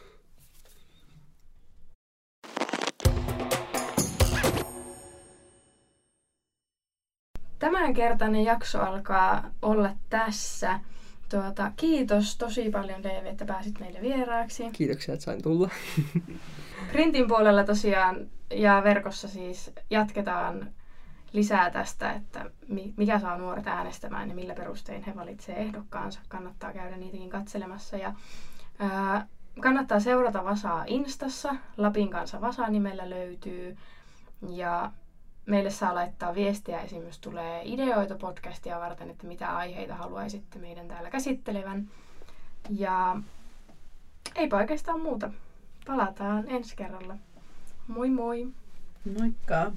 Tämänkertainen 7.59 8.43
jakso 8.43 8.81
alkaa 8.81 9.51
olla 9.61 9.95
tässä. 10.09 10.79
Tuota, 11.29 11.71
kiitos 11.77 12.37
tosi 12.37 12.69
paljon 12.69 13.03
Dave, 13.03 13.29
että 13.29 13.45
pääsit 13.45 13.79
meille 13.79 14.01
vieraaksi. 14.01 14.63
Kiitoksia, 14.73 15.13
että 15.13 15.25
sain 15.25 15.41
tulla. 15.41 15.69
Printin 16.91 17.27
puolella 17.27 17.63
tosiaan 17.63 18.29
ja 18.51 18.81
verkossa 18.83 19.27
siis 19.27 19.71
jatketaan 19.89 20.73
lisää 21.33 21.71
tästä, 21.71 22.11
että 22.11 22.51
mikä 22.97 23.19
saa 23.19 23.37
nuoret 23.37 23.67
äänestämään 23.67 24.29
ja 24.29 24.35
millä 24.35 24.53
perustein 24.53 25.03
he 25.03 25.15
valitsevat 25.15 25.59
ehdokkaansa. 25.59 26.19
Kannattaa 26.27 26.73
käydä 26.73 26.97
niitäkin 26.97 27.29
katselemassa. 27.29 27.97
Ja, 27.97 28.13
ää, 28.79 29.27
kannattaa 29.61 29.99
seurata 29.99 30.45
Vasaa 30.45 30.83
Instassa. 30.87 31.55
Lapin 31.77 32.09
kanssa 32.09 32.41
Vasa 32.41 32.67
nimellä 32.67 33.09
löytyy. 33.09 33.77
Ja 34.49 34.91
meille 35.45 35.69
saa 35.69 35.95
laittaa 35.95 36.35
viestiä, 36.35 36.81
esimerkiksi 36.81 37.21
tulee 37.21 37.61
ideoita 37.65 38.15
podcastia 38.15 38.79
varten, 38.79 39.09
että 39.09 39.27
mitä 39.27 39.57
aiheita 39.57 39.95
haluaisitte 39.95 40.59
meidän 40.59 40.87
täällä 40.87 41.09
käsittelevän. 41.09 41.89
Ja 42.69 43.21
ei 44.35 44.49
oikeastaan 44.53 45.01
muuta. 45.01 45.31
Palataan 45.87 46.49
ensi 46.49 46.75
kerralla. 46.75 47.15
Moi 47.87 48.09
moi! 48.09 48.47
Moikka! 49.19 49.71